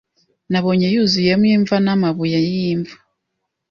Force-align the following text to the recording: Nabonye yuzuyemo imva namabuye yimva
Nabonye 0.51 0.87
yuzuyemo 0.93 1.45
imva 1.55 1.75
namabuye 1.85 2.39
yimva 2.49 2.95